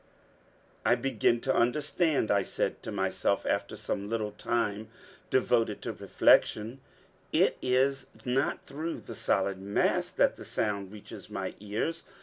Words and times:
"I 0.83 0.95
begin 0.95 1.41
to 1.41 1.53
understand," 1.55 2.31
I 2.31 2.41
said 2.41 2.81
to 2.81 2.91
myself 2.91 3.45
after 3.45 3.75
some 3.75 4.09
little 4.09 4.31
time 4.31 4.87
devoted 5.29 5.79
to 5.83 5.93
reflection; 5.93 6.81
"it 7.31 7.55
is 7.61 8.07
not 8.25 8.65
through 8.65 9.01
the 9.01 9.13
solid 9.13 9.59
mass 9.59 10.09
that 10.09 10.37
the 10.37 10.43
sound 10.45 10.91
reaches 10.91 11.29
my 11.29 11.53
ears. 11.59 12.03